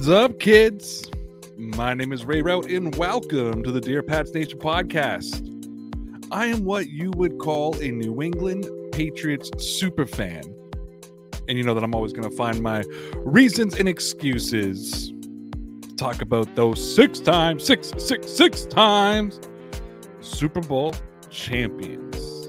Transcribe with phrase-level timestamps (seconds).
[0.00, 1.10] What's up, kids?
[1.58, 5.46] My name is Ray Rauth, and welcome to the Dear Pats Nation podcast.
[6.30, 10.42] I am what you would call a New England Patriots super fan.
[11.48, 12.82] And you know that I'm always going to find my
[13.16, 15.12] reasons and excuses
[15.82, 19.38] to talk about those six times, six, six, six times
[20.20, 20.94] Super Bowl
[21.28, 22.48] champions.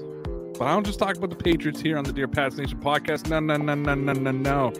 [0.58, 3.28] But I don't just talk about the Patriots here on the Dear Pats Nation podcast.
[3.28, 4.72] No, no, no, no, no, no, no.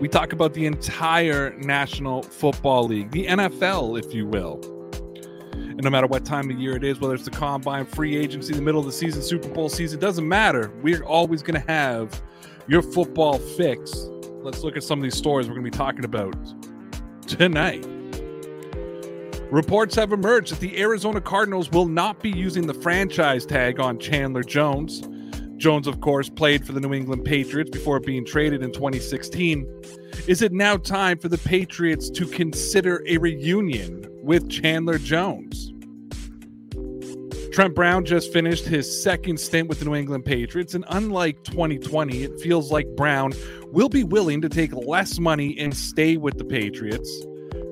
[0.00, 4.58] We talk about the entire National Football League, the NFL, if you will.
[5.52, 8.54] And no matter what time of year it is, whether it's the combine, free agency,
[8.54, 10.72] the middle of the season, Super Bowl season, doesn't matter.
[10.80, 12.22] We're always going to have
[12.66, 13.92] your football fix.
[14.42, 16.34] Let's look at some of these stories we're going to be talking about
[17.26, 17.86] tonight.
[19.50, 23.98] Reports have emerged that the Arizona Cardinals will not be using the franchise tag on
[23.98, 25.02] Chandler Jones.
[25.60, 29.66] Jones, of course, played for the New England Patriots before being traded in 2016.
[30.26, 35.70] Is it now time for the Patriots to consider a reunion with Chandler Jones?
[37.52, 42.22] Trent Brown just finished his second stint with the New England Patriots, and unlike 2020,
[42.22, 43.34] it feels like Brown
[43.66, 47.26] will be willing to take less money and stay with the Patriots.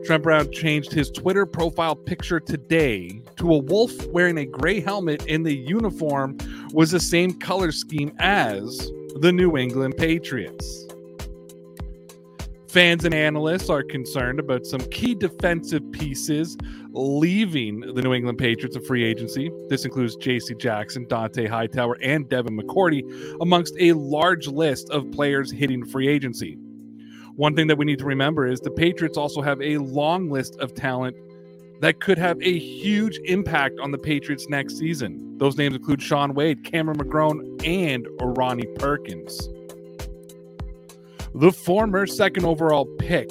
[0.05, 5.25] Trent Brown changed his Twitter profile picture today to a wolf wearing a gray helmet,
[5.27, 6.36] in the uniform
[6.72, 10.86] was the same color scheme as the New England Patriots.
[12.69, 16.56] Fans and analysts are concerned about some key defensive pieces
[16.91, 19.50] leaving the New England Patriots of free agency.
[19.69, 20.55] This includes J.C.
[20.56, 23.02] Jackson, Dont'a Hightower, and Devin McCourty,
[23.41, 26.58] amongst a large list of players hitting free agency.
[27.36, 30.56] One thing that we need to remember is the Patriots also have a long list
[30.56, 31.17] of talent
[31.81, 35.37] that could have a huge impact on the Patriots next season.
[35.39, 39.48] Those names include Shaun Wade, Cameron McGrone, and Ronnie Perkins.
[41.35, 43.30] The former second overall pick,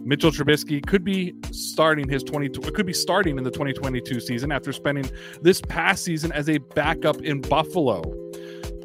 [0.00, 4.72] Mitchell Trubisky, could be starting his 22 could be starting in the 2022 season after
[4.72, 5.08] spending
[5.42, 8.21] this past season as a backup in Buffalo.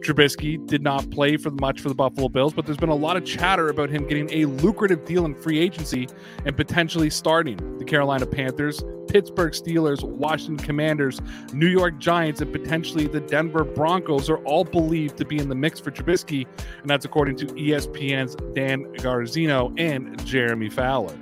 [0.08, 3.18] Trubisky did not play for much for the Buffalo Bills, but there's been a lot
[3.18, 6.08] of chatter about him getting a lucrative deal in free agency
[6.46, 7.58] and potentially starting.
[7.78, 11.20] The Carolina Panthers, Pittsburgh Steelers, Washington Commanders,
[11.52, 15.56] New York Giants, and potentially the Denver Broncos are all believed to be in the
[15.56, 16.48] mix for Trubisky,
[16.80, 21.18] and that's according to ESPN's Dan Graziano and Jeremy Fowler.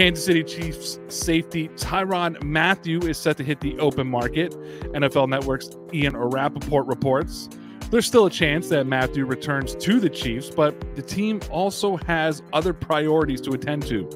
[0.00, 4.50] Kansas City Chiefs safety Tyrann Mathieu is set to hit the open market.
[4.94, 7.50] NFL Network's Ian Rapoport reports.
[7.90, 12.42] There's still a chance that Matthew returns to the Chiefs, but the team also has
[12.54, 14.08] other priorities to attend to.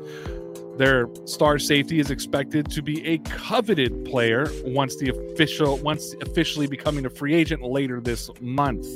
[0.78, 6.66] Their star safety is expected to be a coveted player once the official once officially
[6.66, 8.86] becoming a free agent later this month.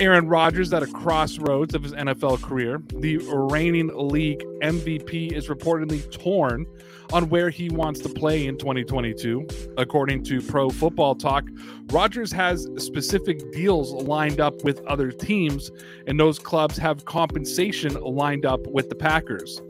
[0.00, 2.80] Aaron Rodgers at a crossroads of his NFL career.
[2.94, 6.66] The reigning league MVP is reportedly torn
[7.12, 9.46] on where he wants to play in 2022.
[9.76, 11.48] According to Pro Football Talk,
[11.90, 15.72] Rodgers has specific deals lined up with other teams,
[16.06, 19.60] and those clubs have compensation lined up with the Packers.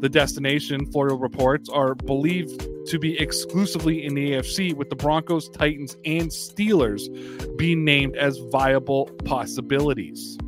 [0.00, 5.48] The destination, Florio reports, are believed to be exclusively in the AFC, with the Broncos,
[5.48, 7.08] Titans, and Steelers
[7.56, 10.38] being named as viable possibilities.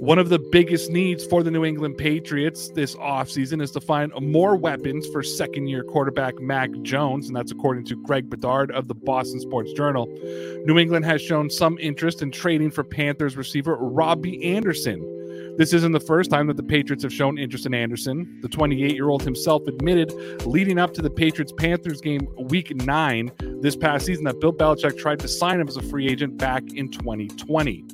[0.00, 4.12] One of the biggest needs for the New England Patriots this offseason is to find
[4.20, 8.86] more weapons for second year quarterback Mac Jones, and that's according to Greg Bedard of
[8.88, 10.06] the Boston Sports Journal.
[10.64, 15.17] New England has shown some interest in trading for Panthers receiver Robbie Anderson.
[15.58, 18.38] This isn't the first time that the Patriots have shown interest in Anderson.
[18.42, 20.12] The 28 year old himself admitted
[20.46, 24.96] leading up to the Patriots Panthers game week nine this past season that Bill Belichick
[24.96, 27.84] tried to sign him as a free agent back in 2020.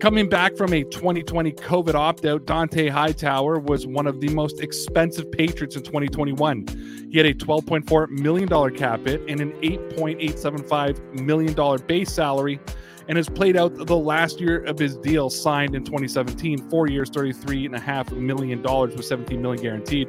[0.00, 4.60] Coming back from a 2020 COVID opt out, Dont'a Hightower was one of the most
[4.60, 7.08] expensive Patriots in 2021.
[7.08, 12.58] He had a $12.4 million cap hit and an $8.875 million base salary
[13.08, 17.10] and has played out the last year of his deal signed in 2017, four years,
[17.10, 20.08] $33.5 million with 17 million guaranteed.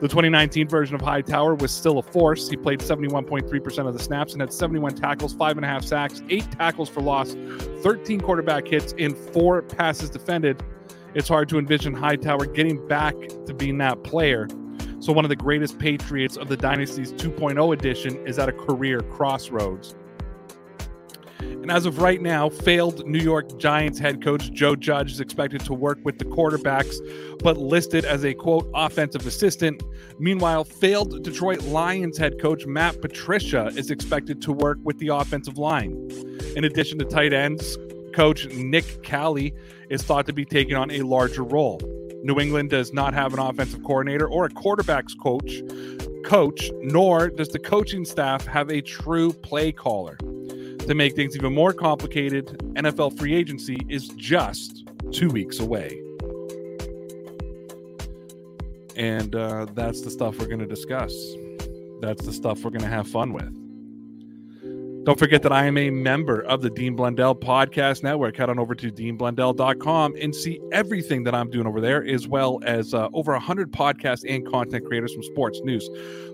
[0.00, 2.48] The 2019 version of Hightower was still a force.
[2.48, 6.22] He played 71.3% of the snaps and had 71 tackles, five and a half sacks,
[6.30, 7.34] eight tackles for loss,
[7.82, 10.62] 13 quarterback hits, and four passes defended.
[11.14, 14.46] It's hard to envision Hightower getting back to being that player.
[15.00, 19.00] So, one of the greatest Patriots of the Dynasty's 2.0 edition is at a career
[19.00, 19.96] crossroads.
[21.40, 25.60] And as of right now, failed New York Giants head coach Joe Judge is expected
[25.66, 26.96] to work with the quarterbacks,
[27.42, 29.82] but listed as a quote offensive assistant.
[30.18, 35.58] Meanwhile, failed Detroit Lions head coach Matt Patricia is expected to work with the offensive
[35.58, 35.92] line.
[36.56, 37.76] In addition to tight ends,
[38.14, 39.54] coach Nick Caley
[39.90, 41.80] is thought to be taking on a larger role.
[42.22, 45.62] New England does not have an offensive coordinator or a quarterbacks coach,
[46.24, 50.18] coach, nor does the coaching staff have a true play caller.
[50.88, 56.00] To make things even more complicated, NFL free agency is just two weeks away.
[58.96, 61.12] And uh, that's the stuff we're going to discuss.
[62.00, 63.54] That's the stuff we're going to have fun with.
[65.04, 68.38] Don't forget that I am a member of the Dean Blundell Podcast Network.
[68.38, 72.60] Head on over to deanblundell.com and see everything that I'm doing over there, as well
[72.62, 75.86] as uh, over 100 podcasts and content creators from sports, news,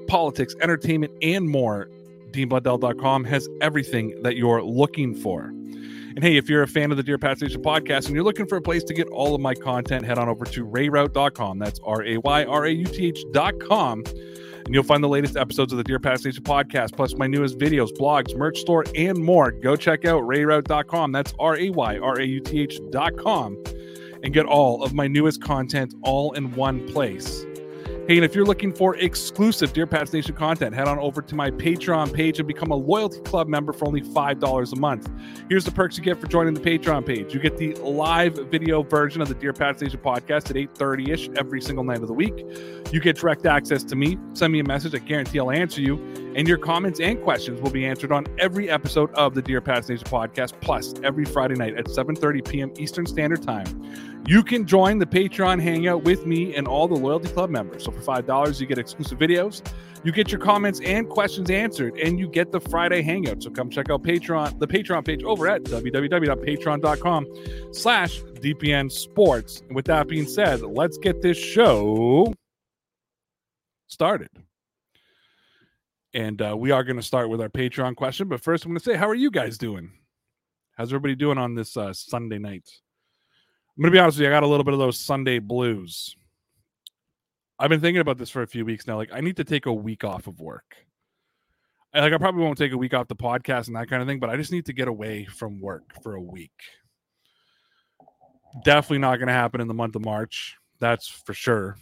[0.06, 1.88] politics, entertainment, and more.
[2.34, 5.46] DeanBlundell.com has everything that you're looking for.
[5.46, 8.46] And hey, if you're a fan of the Dear Pats Nation podcast and you're looking
[8.46, 11.58] for a place to get all of my content, head on over to rayrauth.com.
[11.58, 14.04] That's R A Y R A U T H.com
[14.64, 17.58] and you'll find the latest episodes of the Dear Pats Nation podcast, plus my newest
[17.58, 19.50] videos, blogs, merch store, and more.
[19.50, 21.12] Go check out rayrauth.com.
[21.12, 23.62] That's R A Y R A U T H.com
[24.22, 27.44] and get all of my newest content all in one place.
[28.06, 31.34] Hey, and if you're looking for exclusive Dear Pats Nation content, head on over to
[31.34, 35.10] my Patreon page and become a loyalty club member for only $5 a month.
[35.48, 37.32] Here's the perks you get for joining the Patreon page.
[37.32, 41.62] You get the live video version of the Dear Pats Nation podcast at 8.30ish every
[41.62, 42.44] single night of the week.
[42.92, 44.18] You get direct access to me.
[44.34, 44.94] Send me a message.
[44.94, 45.96] I guarantee I'll answer you.
[46.36, 49.88] And your comments and questions will be answered on every episode of the Dear Pats
[49.88, 52.74] Nation podcast, plus every Friday night at 7.30 p.m.
[52.76, 54.13] Eastern Standard Time.
[54.26, 57.84] You can join the Patreon hangout with me and all the Loyalty Club members.
[57.84, 59.60] So for $5, you get exclusive videos,
[60.02, 63.42] you get your comments and questions answered, and you get the Friday hangout.
[63.42, 67.26] So come check out Patreon, the Patreon page over at www.patreon.com
[67.72, 69.60] slash DPN Sports.
[69.60, 72.32] And with that being said, let's get this show
[73.88, 74.30] started.
[76.14, 78.28] And uh, we are going to start with our Patreon question.
[78.28, 79.90] But first, I'm going to say, how are you guys doing?
[80.78, 82.66] How's everybody doing on this uh, Sunday night?
[83.76, 84.28] I'm gonna be honest with you.
[84.28, 86.16] I got a little bit of those Sunday blues.
[87.58, 88.96] I've been thinking about this for a few weeks now.
[88.96, 90.76] Like, I need to take a week off of work.
[91.94, 94.18] Like, I probably won't take a week off the podcast and that kind of thing,
[94.18, 96.50] but I just need to get away from work for a week.
[98.64, 100.56] Definitely not going to happen in the month of March.
[100.80, 101.76] That's for sure.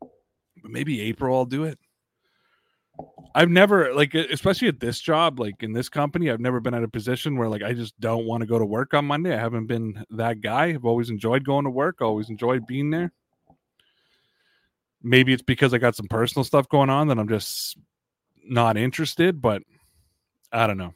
[0.00, 1.78] But maybe April I'll do it.
[3.34, 6.84] I've never like especially at this job, like in this company, I've never been at
[6.84, 9.34] a position where like I just don't want to go to work on Monday.
[9.34, 10.66] I haven't been that guy.
[10.66, 13.12] I've always enjoyed going to work, always enjoyed being there.
[15.02, 17.76] Maybe it's because I got some personal stuff going on that I'm just
[18.44, 19.62] not interested, but
[20.52, 20.94] I don't know.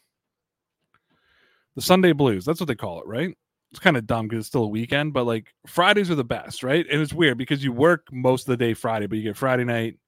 [1.74, 3.36] The Sunday blues, that's what they call it, right?
[3.70, 6.62] It's kind of dumb because it's still a weekend, but like Fridays are the best,
[6.62, 6.86] right?
[6.90, 9.64] And it's weird because you work most of the day Friday, but you get Friday
[9.64, 9.98] night,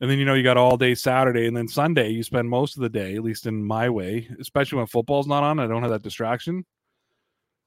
[0.00, 2.76] and then you know you got all day Saturday, and then Sunday you spend most
[2.76, 5.58] of the day, at least in my way, especially when football's not on.
[5.58, 6.64] I don't have that distraction.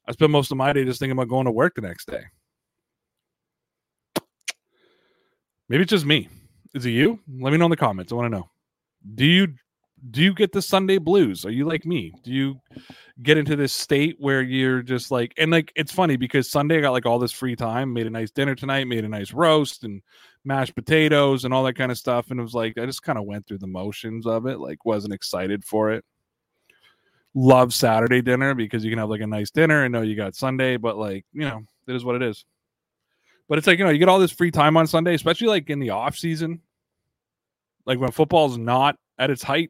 [0.08, 2.24] I spend most of my day just thinking about going to work the next day.
[5.68, 6.28] Maybe it's just me.
[6.74, 7.20] Is it you?
[7.40, 8.12] Let me know in the comments.
[8.12, 8.50] I want to know.
[9.16, 9.54] Do you
[10.12, 11.46] do you get the Sunday blues?
[11.46, 12.14] Are you like me?
[12.24, 12.62] Do you
[13.22, 16.82] get into this state where you're just like and like it's funny because Sunday I
[16.82, 19.84] got like all this free time, made a nice dinner tonight, made a nice roast
[19.84, 20.02] and
[20.46, 22.32] mashed potatoes and all that kind of stuff.
[22.32, 24.86] And it was like I just kind of went through the motions of it, like
[24.86, 26.06] wasn't excited for it.
[27.36, 30.36] Love Saturday dinner because you can have like a nice dinner and know you got
[30.36, 32.46] Sunday, but like, you know, it is what it is.
[33.48, 35.70] But it's like, you know, you get all this free time on Sunday, especially like
[35.70, 36.62] in the off season.
[37.86, 39.70] Like when football's not at its height.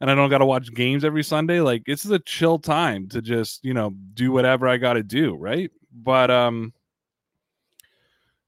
[0.00, 1.60] and I don't got to watch games every Sunday.
[1.60, 5.02] Like this is a chill time to just, you know, do whatever I got to
[5.02, 5.70] do, right?
[5.92, 6.72] But um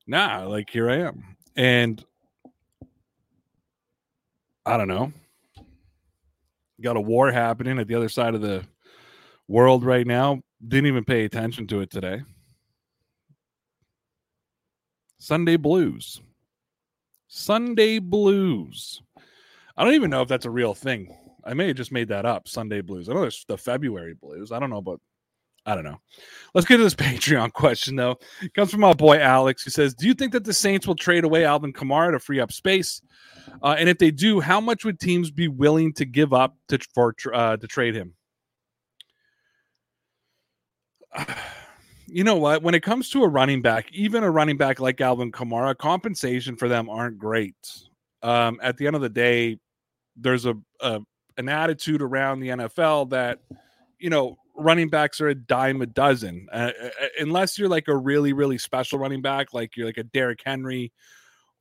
[0.06, 1.36] nah, like here I am.
[1.56, 2.04] And
[4.66, 5.12] I don't know.
[6.80, 8.64] Got a war happening at the other side of the
[9.48, 10.40] world right now.
[10.66, 12.22] Didn't even pay attention to it today.
[15.18, 16.20] Sunday blues.
[17.28, 19.02] Sunday blues.
[19.76, 21.14] I don't even know if that's a real thing.
[21.44, 22.48] I may have just made that up.
[22.48, 23.08] Sunday blues.
[23.08, 24.52] I know there's the February blues.
[24.52, 24.98] I don't know, but
[25.66, 26.00] I don't know.
[26.54, 28.16] Let's get to this Patreon question though.
[28.42, 30.94] It comes from our boy Alex, who says, "Do you think that the Saints will
[30.94, 33.02] trade away Alvin Kamara to free up space?
[33.62, 36.78] Uh, and if they do, how much would teams be willing to give up to
[36.94, 38.14] for uh, to trade him?"
[42.06, 42.62] You know what?
[42.62, 46.54] When it comes to a running back, even a running back like Alvin Kamara, compensation
[46.54, 47.56] for them aren't great.
[48.22, 49.58] Um, at the end of the day,
[50.16, 51.00] there's a, a
[51.36, 53.40] an attitude around the NFL that
[53.98, 57.88] you know running backs are a dime a dozen uh, uh, uh, unless you're like
[57.88, 60.92] a really really special running back like you're like a Derrick Henry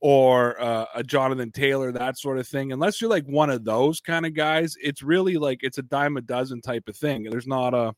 [0.00, 2.72] or uh, a Jonathan Taylor that sort of thing.
[2.72, 6.16] Unless you're like one of those kind of guys it's really like it's a dime
[6.18, 7.24] a dozen type of thing.
[7.24, 7.94] There's not a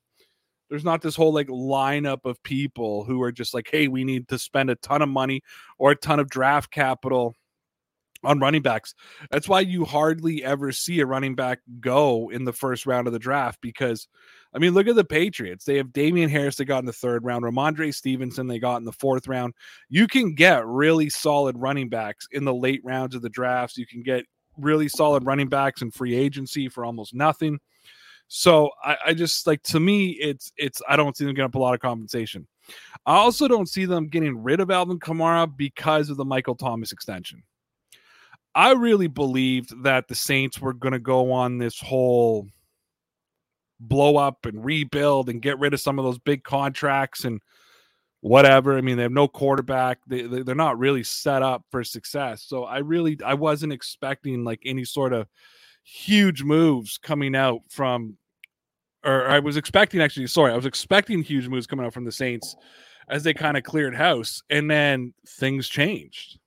[0.71, 4.29] There's not this whole like lineup of people who are just like, hey, we need
[4.29, 5.43] to spend a ton of money
[5.79, 7.35] or a ton of draft capital
[8.25, 8.95] on running backs.
[9.31, 13.13] That's why you hardly ever see a running back go in the first round of
[13.13, 14.09] the draft because,
[14.55, 15.65] I mean, look at the Patriots.
[15.65, 18.85] They have Damien Harris they got in the third round, Rhamondre Stevenson they got in
[18.85, 19.55] the fourth round.
[19.89, 23.77] You can get really solid running backs in the late rounds of the drafts.
[23.77, 24.25] You can get
[24.57, 27.59] really solid running backs in free agency for almost nothing.
[28.29, 31.55] So I, I just like to me, it's it's I don't see them getting up
[31.55, 32.47] a lot of compensation.
[33.05, 36.91] I also don't see them getting rid of Alvin Kamara because of the Michael Thomas
[36.91, 37.43] extension.
[38.57, 42.49] I really believed that the Saints were going to go on this whole
[43.79, 47.43] blow up and rebuild and get rid of some of those big contracts and
[48.21, 48.79] whatever.
[48.79, 49.99] I mean, they have no quarterback.
[50.07, 52.45] They, they're not really set up for success.
[52.45, 55.29] So I really I wasn't expecting like any sort of
[55.85, 58.17] huge moves coming out from
[59.05, 62.13] or I was expecting actually sorry, I was expecting huge moves coming out from the
[62.13, 62.57] Saints
[63.11, 66.39] as they kind of cleared house and then things changed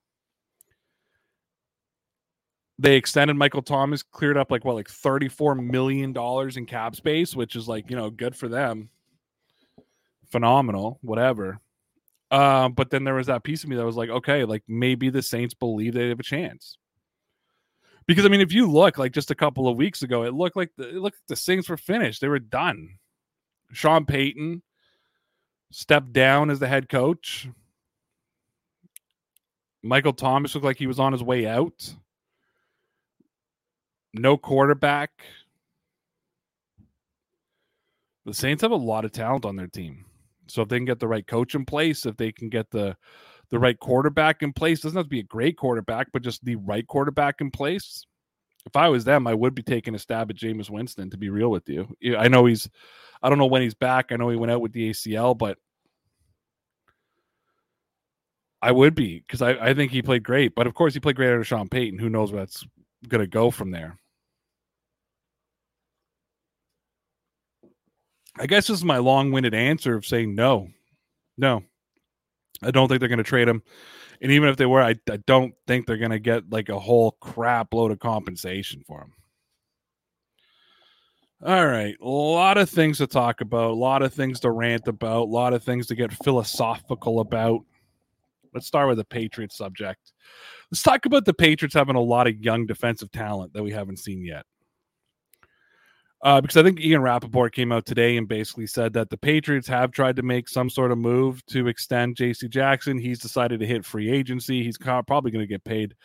[2.80, 6.16] they extended Michael Thomas, cleared up like what, like $34 million
[6.58, 8.90] in cap space, which is like, you know, good for them.
[10.32, 11.60] Phenomenal, whatever.
[12.32, 15.10] Um, but then there was that piece of me that was like, okay, like maybe
[15.10, 16.78] the Saints believe they have a chance.
[18.08, 20.56] Because I mean, if you look like just a couple of weeks ago, it looked
[20.56, 22.22] like the it looked like the Saints were finished.
[22.22, 22.98] They were done.
[23.74, 24.64] Sean Payton
[25.70, 27.50] stepped down as the head coach.
[29.84, 31.94] Michael Thomas looked like he was on his way out
[34.14, 35.12] no quarterback.
[38.26, 40.06] The Saints have a lot of talent on their team.
[40.48, 42.96] So if they can get the right coach in place, if they can get the
[43.50, 46.56] the right quarterback in place, doesn't have to be a great quarterback, but just the
[46.58, 48.06] right quarterback in place.
[48.66, 51.10] If I was them, I would be taking a stab at Jameis Winston.
[51.10, 52.70] To be real with you, I know he's,
[53.24, 54.12] I don't know when he's back.
[54.12, 55.58] I know he went out with the ACL, but
[58.62, 60.54] I would be because I, I think he played great.
[60.54, 61.98] But of course, he played great under Sean Payton.
[62.00, 62.66] Who knows where what's
[63.08, 63.99] going to go from there.
[68.40, 70.70] I guess this is my long-winded answer of saying no,
[71.38, 71.64] no.
[72.64, 73.62] I don't think they're going to trade him,
[74.22, 76.80] and even if they were, I, I don't think they're going to get like a
[76.80, 79.14] whole crap load of compensation for him.
[81.46, 84.90] All right, a lot of things to talk about, a lot of things to rant
[84.90, 87.62] about, a lot of things to get philosophical about.
[88.54, 90.12] Let's start with the Patriots subject.
[90.70, 94.00] Let's talk about the Patriots having a lot of young defensive talent that we haven't
[94.00, 94.46] seen yet.
[96.22, 99.68] Uh, because I think Ian Rapoport came out today and basically said that the Patriots
[99.70, 102.98] have tried to make some sort of move to extend JC Jackson.
[102.98, 104.64] He's decided to hit free agency.
[104.64, 105.96] He's probably going to get paid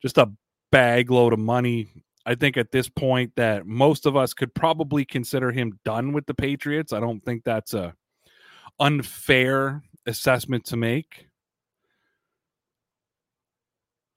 [0.00, 0.30] just a
[0.70, 1.88] bag load of money.
[2.24, 6.26] I think at this point that most of us could probably consider him done with
[6.26, 6.92] the Patriots.
[6.92, 7.94] I don't think that's a
[8.78, 11.26] unfair assessment to make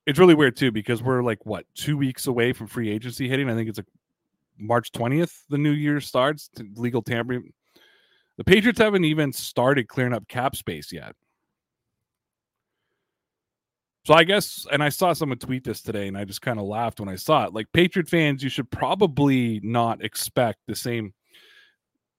[0.10, 3.48] it's really weird too because we're like what two weeks away from free agency hitting.
[3.48, 3.86] I think it's like
[4.60, 5.44] March twentieth.
[5.50, 6.50] The new year starts.
[6.76, 7.54] Legal tampering.
[8.38, 11.16] The Patriots haven't even started clearing up cap space yet.
[14.06, 16.66] So I guess, and I saw someone tweet this today, and I just kind of
[16.66, 17.54] laughed when I saw it.
[17.54, 21.14] Like Patriot fans, you should probably not expect the same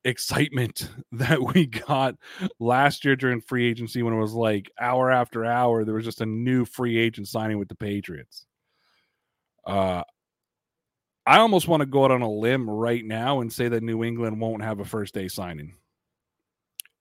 [0.05, 2.15] excitement that we got
[2.59, 6.23] last year during free agency when it was like hour after hour there was just
[6.23, 8.47] a new free agent signing with the Patriots.
[9.67, 10.03] Uh
[11.31, 14.03] I almost want to go out on a limb right now and say that New
[14.03, 15.75] England won't have a first day signing.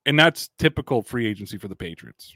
[0.06, 2.32] And that's typical free agency for the Patriots.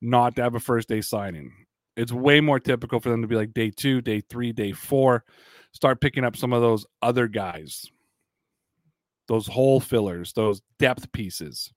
[0.00, 1.66] Not to have a first day signing.
[1.96, 5.24] It's way more typical for them to be like day 2, day 3, day 4,
[5.72, 7.90] start picking up some of those other guys
[9.26, 11.72] those hole fillers, those depth pieces.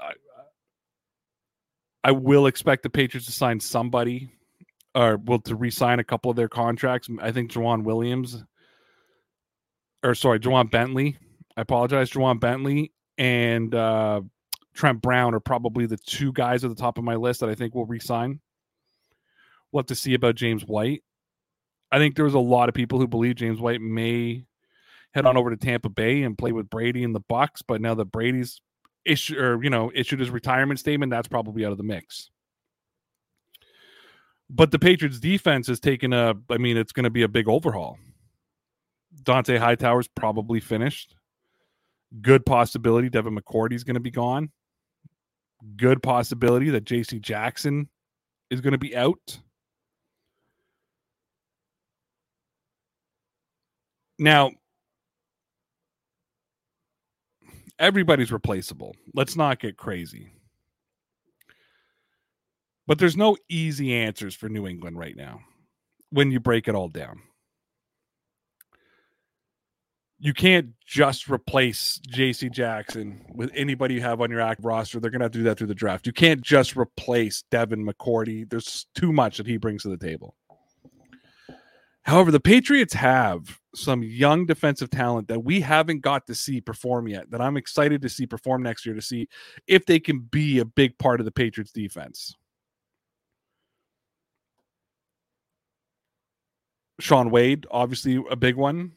[0.00, 0.12] I,
[2.04, 4.30] I will expect the Patriots to sign somebody
[4.96, 7.08] or will to re-sign a couple of their contracts.
[7.20, 8.42] I think Joejuan Williams
[10.06, 11.18] or sorry, Ja'Whaun Bentley.
[11.56, 14.20] I apologize, Ja'Whaun Bentley and uh,
[14.74, 17.54] Trent Brown are probably the two guys at the top of my list that I
[17.54, 18.40] think will resign.
[19.72, 21.02] We'll have to see about James White.
[21.90, 24.44] I think there was a lot of people who believe James White may
[25.12, 27.62] head on over to Tampa Bay and play with Brady in the Bucs.
[27.66, 28.60] But now that Brady's
[29.04, 32.30] issue or you know issued his retirement statement, that's probably out of the mix.
[34.48, 37.48] But the Patriots defense has taken a I mean, it's going to be a big
[37.48, 37.98] overhaul.
[39.22, 41.16] Dont'a Hightower's probably finished.
[42.22, 44.50] Good possibility Devin McCourty's going to be gone.
[45.76, 47.88] Good possibility that JC Jackson
[48.50, 49.40] is going to be out.
[54.18, 54.52] Now,
[57.78, 58.94] everybody's replaceable.
[59.14, 60.30] Let's not get crazy.
[62.86, 65.40] But there's no easy answers for New England right now
[66.10, 67.22] when you break it all down.
[70.18, 74.98] You can't just replace JC Jackson with anybody you have on your active roster.
[74.98, 76.06] They're going to have to do that through the draft.
[76.06, 78.48] You can't just replace Devin McCourty.
[78.48, 80.34] There's too much that he brings to the table.
[82.06, 87.08] However, the Patriots have some young defensive talent that we haven't got to see perform
[87.08, 89.28] yet, that I'm excited to see perform next year to see
[89.66, 92.34] if they can be a big part of the Patriots defense.
[97.00, 98.92] Shaun Wade, obviously a big one.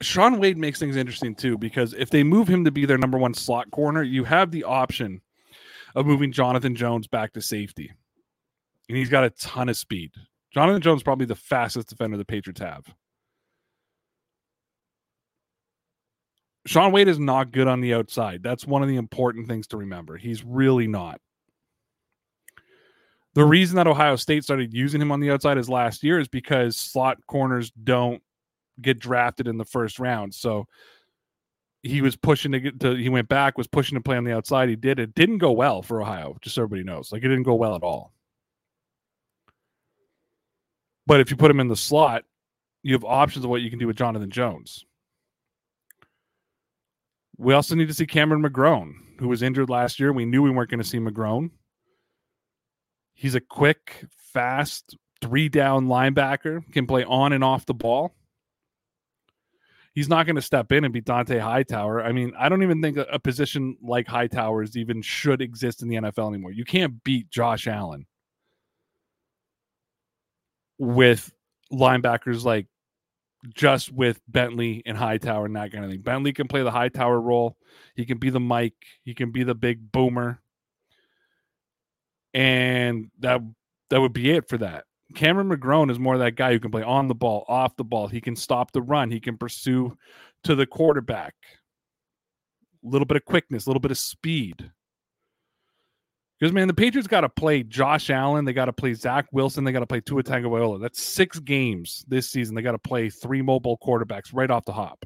[0.00, 3.18] Shaun Wade makes things interesting too because if they move him to be their number
[3.18, 5.20] one slot corner, you have the option
[5.96, 7.90] of moving Jonathan Jones back to safety.
[8.88, 10.12] And he's got a ton of speed.
[10.52, 12.84] Jonathan Jones probably the fastest defender the Patriots have.
[16.66, 18.42] Shaun Wade is not good on the outside.
[18.42, 20.16] That's one of the important things to remember.
[20.16, 21.20] He's really not.
[23.38, 26.26] The reason that Ohio State started using him on the outside as last year is
[26.26, 28.20] because slot corners don't
[28.82, 30.34] get drafted in the first round.
[30.34, 30.66] So
[31.84, 34.34] he was pushing to get to he went back, was pushing to play on the
[34.34, 34.68] outside.
[34.68, 34.98] He did.
[34.98, 37.12] It didn't go well for Ohio, just so everybody knows.
[37.12, 38.12] Like it didn't go well at all.
[41.06, 42.24] But if you put him in the slot,
[42.82, 44.84] you have options of what you can do with Jonathan Jones.
[47.36, 50.12] We also need to see Cameron McGrone, who was injured last year.
[50.12, 51.50] We knew we weren't going to see McGrone.
[53.18, 58.14] He's a quick, fast, three down linebacker, can play on and off the ball.
[59.92, 62.04] He's not going to step in and be Dont'a Hightower.
[62.04, 65.88] I mean, I don't even think a, a position like Hightower's even should exist in
[65.88, 66.52] the NFL anymore.
[66.52, 68.06] You can't beat Josh Allen
[70.78, 71.32] with
[71.72, 72.68] linebackers like
[73.52, 76.02] just with Bentley and Hightower and that kind of thing.
[76.02, 77.56] Bentley can play the Hightower role.
[77.96, 78.76] He can be the Mike.
[79.02, 80.40] He can be the big boomer
[82.38, 83.40] and that
[83.90, 84.84] that would be it for that.
[85.16, 87.82] Cameron McGrone is more of that guy who can play on the ball, off the
[87.82, 88.06] ball.
[88.06, 89.10] He can stop the run.
[89.10, 89.96] He can pursue
[90.44, 91.34] to the quarterback.
[92.84, 94.70] A little bit of quickness, a little bit of speed.
[96.38, 98.44] Because man, the Patriots got to play Josh Allen.
[98.44, 99.64] They got to play Zach Wilson.
[99.64, 100.80] They got to play Tua Tagovailoa.
[100.80, 102.54] That's six games this season.
[102.54, 105.04] They got to play three mobile quarterbacks right off the hop.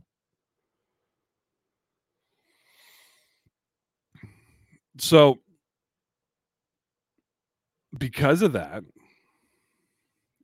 [4.99, 5.39] So
[7.97, 8.85] because of that,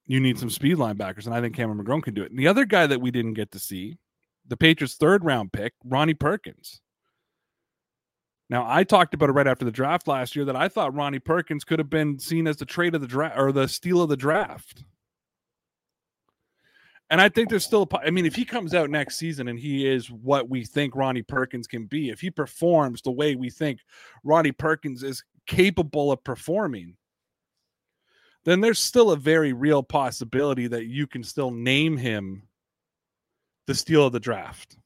[0.06, 2.30] you need some speed linebackers, and I think Cameron McGrone can do it.
[2.30, 3.98] And the other guy that we didn't get to see,
[4.46, 6.80] the Patriots' third round pick, Ronnie Perkins.
[8.50, 11.18] Now, I talked about it right after the draft last year that I thought Ronnie
[11.18, 14.08] Perkins could have been seen as the trade of the draft or the steal of
[14.08, 14.84] the draft.
[17.10, 19.58] And I think there's still, a, I mean, if he comes out next season and
[19.58, 23.50] he is what we think Ronnie Perkins can be, if he performs the way we
[23.50, 23.80] think
[24.24, 26.96] Ronnie Perkins is capable of performing,
[28.48, 32.42] then there's still a very real possibility that you can still name him
[33.66, 34.76] the steal of the draft.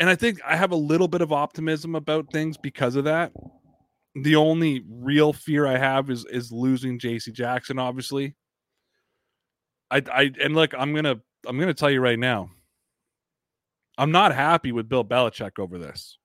[0.00, 3.32] And I think I have a little bit of optimism about things because of that.
[4.16, 8.34] The only real fear I have is is losing JC Jackson, obviously.
[9.90, 12.50] I I and look, I'm gonna I'm gonna tell you right now.
[13.96, 16.18] I'm not happy with Bill Belichick over this.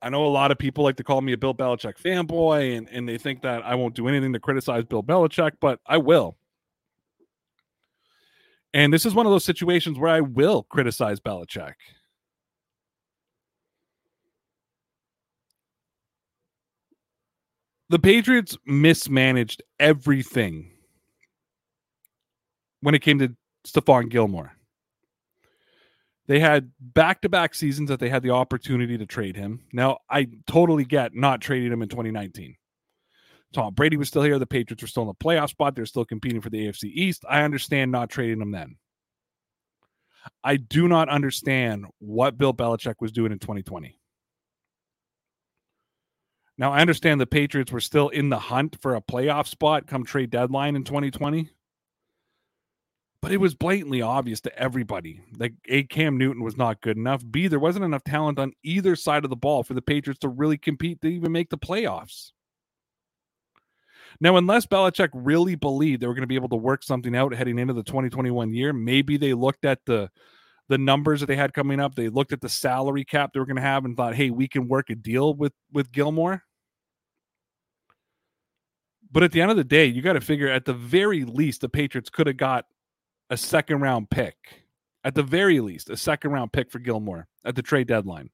[0.00, 2.88] I know a lot of people like to call me a Bill Belichick fanboy, and,
[2.88, 6.36] and they think that I won't do anything to criticize Bill Belichick, but I will.
[8.72, 11.74] And this is one of those situations where I will criticize Belichick.
[17.90, 20.70] The Patriots mismanaged everything
[22.82, 23.34] when it came to
[23.66, 24.57] Stephon Gilmore.
[26.28, 29.60] They had back to back seasons that they had the opportunity to trade him.
[29.72, 32.54] Now, I totally get not trading him in 2019.
[33.54, 34.38] Tom Brady was still here.
[34.38, 35.74] The Patriots were still in the playoff spot.
[35.74, 37.24] They're still competing for the AFC East.
[37.28, 38.76] I understand not trading him then.
[40.44, 43.98] I do not understand what Bill Belichick was doing in 2020.
[46.58, 50.04] Now, I understand the Patriots were still in the hunt for a playoff spot come
[50.04, 51.48] trade deadline in 2020
[53.20, 57.22] but it was blatantly obvious to everybody that A, Cam Newton was not good enough.
[57.28, 60.28] B, there wasn't enough talent on either side of the ball for the Patriots to
[60.28, 62.30] really compete to even make the playoffs.
[64.20, 67.34] Now, unless Belichick really believed they were going to be able to work something out
[67.34, 70.10] heading into the 2021 year, maybe they looked at the
[70.68, 71.94] the numbers that they had coming up.
[71.94, 74.48] They looked at the salary cap they were going to have and thought, "Hey, we
[74.48, 76.42] can work a deal with with Gilmore."
[79.10, 81.62] But at the end of the day, you got to figure at the very least,
[81.62, 82.66] the Patriots could have got
[83.30, 84.36] a second round pick.
[85.04, 88.30] At the very least, a second round pick for Gilmore at the trade deadline.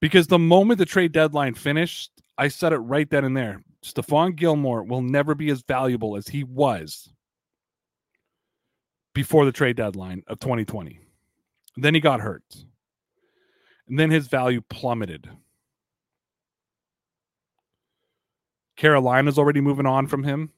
[0.00, 3.62] Because the moment the trade deadline finished, I said it right then and there.
[3.82, 7.08] Stephon Gilmore will never be as valuable as he was
[9.14, 10.98] before the trade deadline of 2020.
[11.76, 12.44] Then he got hurt.
[13.88, 15.30] And then his value plummeted.
[18.76, 20.50] Carolina's already moving on from him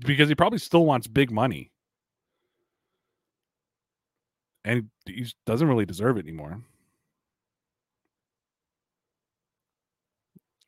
[0.00, 1.70] because he probably still wants big money.
[4.64, 6.60] And he doesn't really deserve it anymore.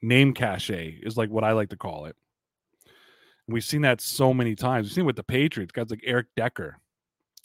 [0.02, 2.16] Name cachet is like what I like to call it.
[3.46, 4.86] And we've seen that so many times.
[4.86, 6.78] We've seen it with the Patriots, guys like Eric Decker.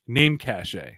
[0.08, 0.98] Name cachet.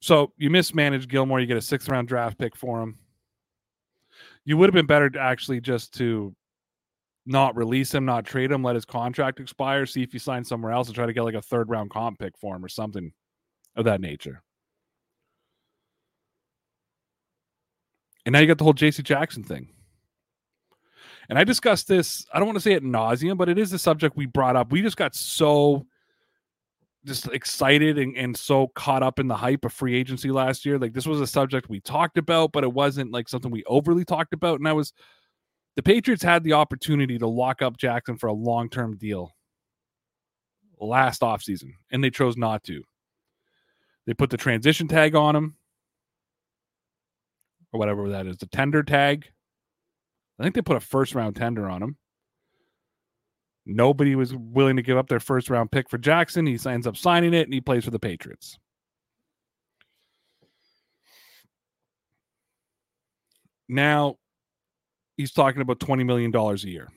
[0.00, 2.98] So you mismanage Gilmore, you get a sixth round draft pick for him.
[4.50, 6.34] You would have been better to actually just to
[7.24, 10.72] not release him, not trade him, let his contract expire, see if he signs somewhere
[10.72, 13.12] else and try to get like a third round comp pick for him or something
[13.76, 14.42] of that nature.
[18.26, 19.68] And now you got the whole JC Jackson thing.
[21.28, 23.78] And I discussed this, I don't want to say it nauseum, but it is a
[23.78, 24.72] subject we brought up.
[24.72, 25.86] We just got so
[27.06, 30.78] just excited and, and so caught up in the hype of free agency last year.
[30.78, 34.04] Like this was a subject we talked about, but it wasn't like something we overly
[34.04, 34.58] talked about.
[34.58, 34.92] And I was
[35.76, 39.34] the Patriots had the opportunity to lock up Jackson for a long-term deal
[40.80, 42.82] last offseason, and they chose not to.
[44.06, 45.56] They put the transition tag on him.
[47.72, 49.28] Or whatever that is, the tender tag.
[50.38, 51.96] I think they put a first round tender on him.
[53.66, 56.46] Nobody was willing to give up their first round pick for Jackson.
[56.46, 58.58] He ends up signing it and he plays for the Patriots.
[63.68, 64.16] Now
[65.16, 66.88] he's talking about $20 million a year.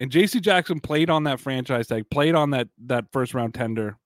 [0.00, 3.98] And JC Jackson played on that franchise tag, played on that that first round tender,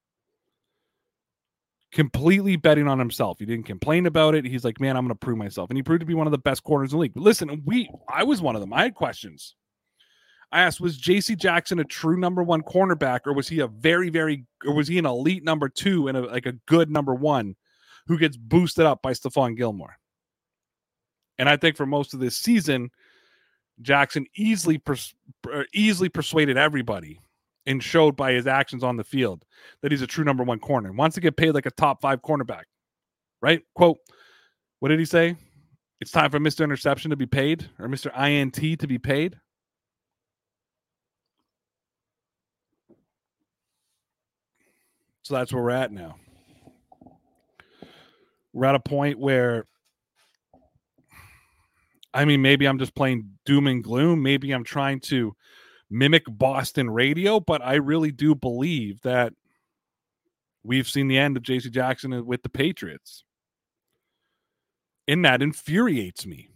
[1.93, 3.39] completely betting on himself.
[3.39, 4.47] He didn't complain about it.
[4.47, 5.69] He's like, man, I'm going to prove myself.
[5.69, 7.15] And he proved to be one of the best corners in the league.
[7.15, 8.73] But listen, we I was one of them.
[8.73, 9.55] I had questions.
[10.53, 14.11] I asked, was JC Jackson a true number one cornerback, or was he a very,
[14.11, 17.57] very, or was he an elite number two and a, like a good number one
[18.07, 19.97] who gets boosted up by Stephon Gilmore?
[21.39, 22.91] And I think for most of this season,
[23.81, 25.15] Jackson easily pers-
[25.47, 27.19] er, easily persuaded everybody
[27.65, 29.45] and showed by his actions on the field
[29.81, 30.93] that he's a true number one corner.
[30.93, 32.65] Wants to get paid like a top five cornerback,
[33.41, 33.63] right?
[33.75, 33.99] Quote,
[34.81, 35.37] what did he say?
[36.01, 36.65] It's time for Mr.
[36.65, 38.11] Interception to be paid or Mr.
[38.19, 39.39] INT to be paid.
[45.23, 46.17] So that's where we're at now.
[48.53, 49.67] We're at a point where,
[52.13, 54.23] I mean, maybe I'm just playing doom and gloom.
[54.23, 55.35] Maybe I'm trying to
[55.89, 59.33] mimic Boston radio, but I really do believe that
[60.65, 63.25] we've seen the end of JC Jackson with the Patriots.
[65.09, 66.49] And that infuriates me.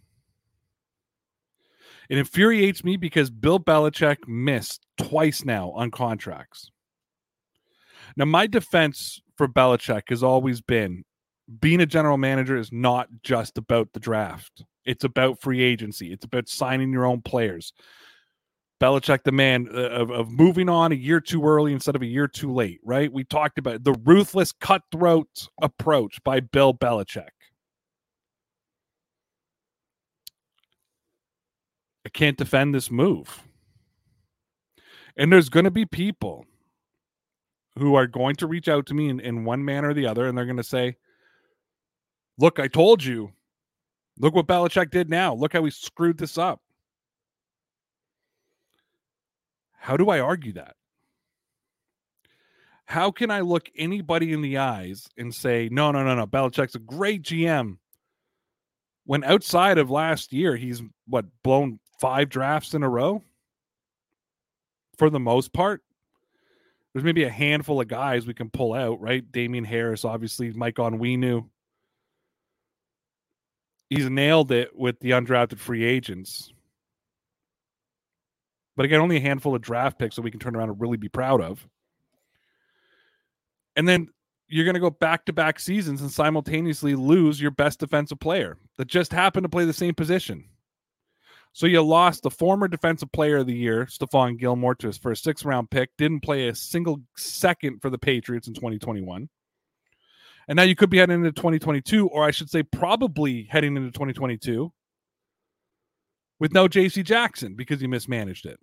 [2.09, 6.71] It infuriates me because Bill Belichick missed twice now on contracts.
[8.17, 11.05] Now, my defense for Belichick has always been
[11.61, 14.65] being a general manager is not just about the draft.
[14.85, 16.13] It's about free agency.
[16.13, 17.73] It's about signing your own players.
[18.81, 22.07] Belichick, the man uh, of, of moving on a year too early instead of a
[22.07, 23.13] year too late, right?
[23.13, 27.29] We talked about the ruthless, cutthroat approach by Bill Belichick.
[32.05, 33.43] I can't defend this move.
[35.17, 36.45] And there's going to be people
[37.79, 40.27] who are going to reach out to me in, in one manner or the other,
[40.27, 40.97] and they're going to say,
[42.39, 43.33] Look, I told you.
[44.19, 45.35] Look what Belichick did now.
[45.35, 46.61] Look how he screwed this up.
[49.73, 50.75] How do I argue that?
[52.87, 56.75] How can I look anybody in the eyes and say, no, no, no, no, Belichick's
[56.75, 57.79] a great GM
[59.05, 63.23] when outside of last year, he's what, blown five drafts in a row
[64.99, 65.83] for the most part?
[66.97, 69.31] There's maybe a handful of guys we can pull out, right?
[69.31, 71.47] Damien Harris, obviously, Mike on Onwenu.
[73.91, 76.55] He's nailed it with the undrafted free agents.
[78.79, 80.97] But again, only a handful of draft picks that we can turn around and really
[80.97, 81.69] be proud of.
[83.77, 84.09] And then
[84.49, 88.57] you're going to go back to back seasons and simultaneously lose your best defensive player
[88.79, 90.47] that just happened to play the same position.
[91.57, 95.25] So you lost the former defensive player of the year, Stephon Gilmore, to his first
[95.25, 99.31] six round pick, didn't play a single second for the Patriots in 2021.
[100.49, 103.91] And now you could be heading into 2022, or I should say, probably heading into
[103.91, 104.71] 2022
[106.39, 108.61] with no JC Jackson because he mismanaged it.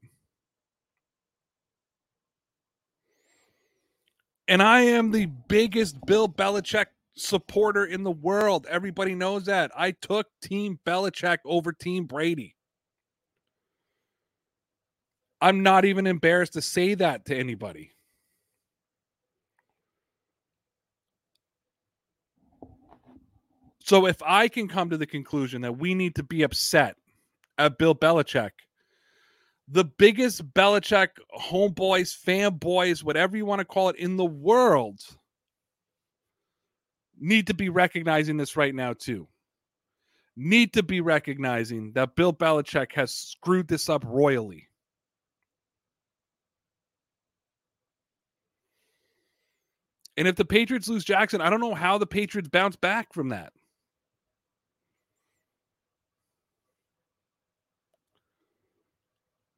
[4.47, 8.67] And I am the biggest Bill Belichick supporter in the world.
[8.69, 9.71] Everybody knows that.
[9.75, 12.55] I took Team Belichick over Team Brady.
[15.43, 17.91] I'm not even embarrassed to say that to anybody.
[23.83, 26.95] So if I can come to the conclusion that we need to be upset
[27.57, 28.51] at Bill Belichick,
[29.67, 35.01] the biggest Belichick homeboys, fanboys, whatever you want to call it in the world,
[37.19, 39.27] need to be recognizing this right now, too.
[40.37, 44.69] Need to be recognizing that Bill Belichick has screwed this up royally.
[50.15, 53.29] And if the Patriots lose Jackson, I don't know how the Patriots bounce back from
[53.29, 53.53] that.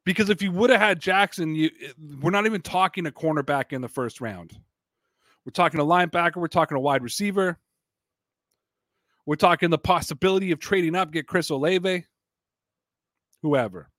[0.06, 1.92] Because if you would have had Jackson, you, eh,
[2.22, 4.58] we're not even talking a cornerback in the first round.
[5.46, 6.38] We're talking a linebacker.
[6.38, 7.58] We're talking a wide receiver.
[9.26, 12.06] We're talking the possibility of trading up, get Chris Olave,
[13.42, 13.90] whoever.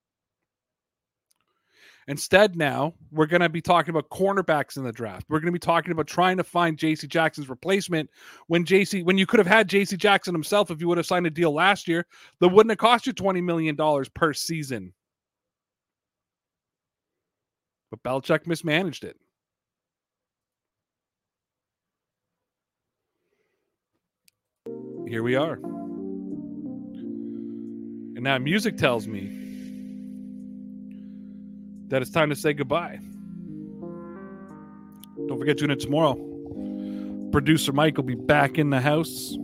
[2.09, 5.25] Instead, now we're going to be talking about cornerbacks in the draft.
[5.27, 7.05] We're going to be talking about trying to find J.C.
[7.05, 8.09] Jackson's replacement
[8.47, 9.03] when J.C.
[9.03, 9.97] when you could have had J.C.
[9.97, 12.05] Jackson himself if you would have signed a deal last year
[12.39, 14.93] that wouldn't have cost you twenty million dollars per season.
[17.91, 19.17] But Belichick mismanaged it.
[25.09, 25.55] Here we are.
[28.15, 29.46] And now music tells me
[31.87, 32.99] that it's time to say goodbye.
[35.27, 36.15] Don't forget, to tune in tomorrow.
[37.31, 39.37] Producer Mike will be back in the house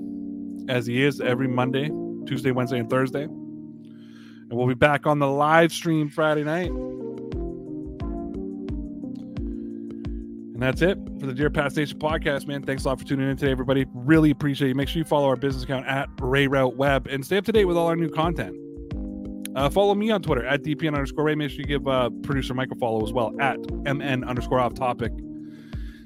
[0.69, 1.89] as he is every Monday,
[2.25, 3.23] Tuesday, Wednesday, and Thursday.
[3.23, 6.69] And we'll be back on the live stream Friday night.
[10.53, 12.63] And that's it for the Dear Pats Nation podcast, man.
[12.63, 13.85] Thanks a lot for tuning in today, everybody.
[13.93, 14.75] Really appreciate you.
[14.75, 17.51] Make sure you follow our business account at Ray Rauth Web and stay up to
[17.51, 18.55] date with all our new content.
[19.55, 21.35] Uh, follow me on Twitter at DPN underscore Ray.
[21.35, 25.11] Make sure you give uh, producer a follow as well at MN underscore off topic.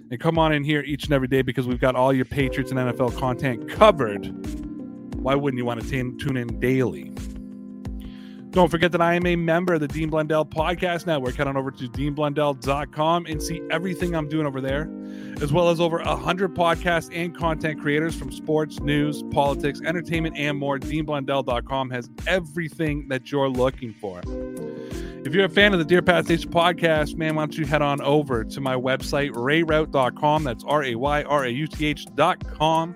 [0.09, 2.71] And come on in here each and every day because we've got all your Patriots
[2.71, 4.25] and NFL content covered.
[5.15, 7.11] Why wouldn't you want to t- tune in daily?
[8.51, 11.35] Don't forget that I am a member of the Dean Blundell Podcast Network.
[11.35, 14.89] Head on over to deanblundell.com and see everything I'm doing over there,
[15.41, 20.57] as well as over 100 podcasts and content creators from sports, news, politics, entertainment, and
[20.57, 20.79] more.
[20.79, 24.21] DeanBlundell.com has everything that you're looking for.
[25.25, 27.81] If you're a fan of the Dear Pats Nation podcast, man, why don't you head
[27.81, 30.43] on over to my website, rayrauth.com.
[30.43, 32.95] That's R A Y R A U T H.com.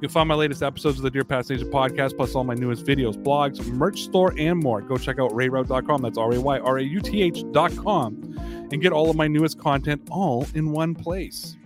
[0.00, 2.86] You'll find my latest episodes of the Dear Pats Nation podcast, plus all my newest
[2.86, 4.80] videos, blogs, merch store, and more.
[4.80, 6.02] Go check out rayrauth.com.
[6.02, 9.58] That's R A Y R A U T H.com and get all of my newest
[9.58, 11.56] content all in one place.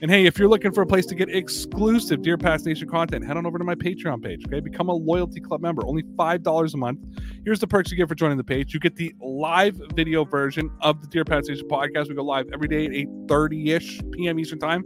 [0.00, 3.24] And hey, if you're looking for a place to get exclusive Dear Pats Nation content,
[3.24, 4.44] head on over to my Patreon page.
[4.46, 5.84] Okay, become a loyalty club member.
[5.84, 7.00] Only five dollars a month.
[7.44, 8.74] Here's the perks you get for joining the page.
[8.74, 12.08] You get the live video version of the Dear Pats Nation podcast.
[12.08, 14.38] We go live every day at 8 30 ish p.m.
[14.38, 14.84] Eastern time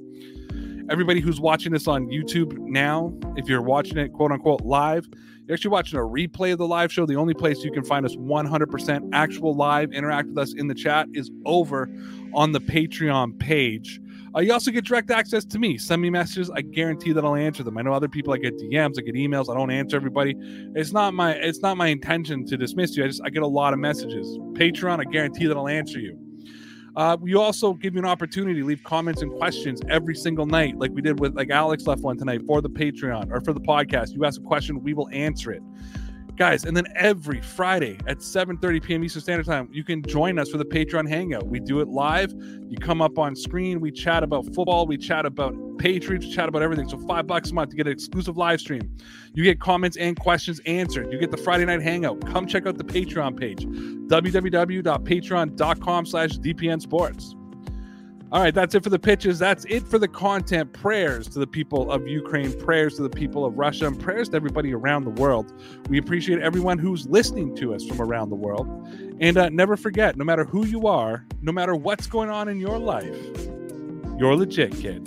[0.90, 5.07] everybody who's watching this on YouTube now, if you're watching it quote unquote live,
[5.47, 7.05] you're actually watching a replay of the live show.
[7.07, 10.75] The only place you can find us 100% actual live, interact with us in the
[10.75, 11.88] chat is over
[12.33, 14.01] on the Patreon page.
[14.35, 15.77] Uh, you also get direct access to me.
[15.77, 16.51] Send me messages.
[16.51, 17.77] I guarantee that I'll answer them.
[17.77, 18.33] I know other people.
[18.33, 18.99] I get DMs.
[18.99, 19.51] I get emails.
[19.51, 20.35] I don't answer everybody.
[20.75, 21.33] It's not my.
[21.33, 23.05] It's not my intention to dismiss you.
[23.05, 24.38] I just I get a lot of messages.
[24.55, 25.01] Patreon.
[25.01, 26.18] I guarantee that I'll answer you.
[26.94, 30.76] Uh, we also give you an opportunity to leave comments and questions every single night,
[30.78, 33.61] like we did with like Alex left one tonight for the Patreon or for the
[33.61, 34.12] podcast.
[34.12, 35.62] You ask a question, we will answer it
[36.42, 40.50] guys and then every friday at 7.30 p.m eastern standard time you can join us
[40.50, 41.46] for the patreon hangout.
[41.46, 42.35] We do it live.
[42.68, 43.81] You come up on screen.
[43.81, 44.87] We chat about football.
[44.87, 46.24] We chat about patriots.
[46.26, 46.88] We chat about everything.
[46.88, 48.94] So five bucks a month to get an exclusive live stream.
[49.35, 51.12] You get comments and questions answered.
[51.12, 52.26] You get the friday night hangout.
[52.26, 57.35] Come check out the patreon page www.patreon.com slash dpn sports
[58.33, 59.38] all right, that's it for the pitches.
[59.38, 60.73] That's it for the content.
[60.73, 64.37] Prayers to the people of Ukraine, prayers to the people of Russia, and prayers to
[64.37, 65.53] everybody around the world.
[65.90, 68.66] We appreciate everyone who's listening to us from around the world.
[69.21, 72.59] And uh, never forget no matter who you are, no matter what's going on in
[72.59, 73.14] your life,
[74.18, 75.07] you're legit, kid.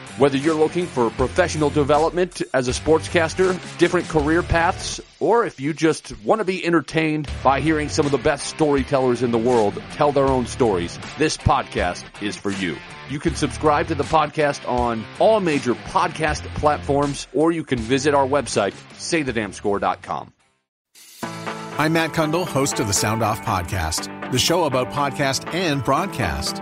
[0.21, 5.73] Whether you're looking for professional development as a sportscaster, different career paths, or if you
[5.73, 9.81] just want to be entertained by hearing some of the best storytellers in the world
[9.93, 12.77] tell their own stories, this podcast is for you.
[13.09, 18.13] You can subscribe to the podcast on all major podcast platforms, or you can visit
[18.13, 20.33] our website, saythedamnscore.com.
[21.79, 26.61] I'm Matt Cundill, host of the Sound Off Podcast, the show about podcast and broadcast.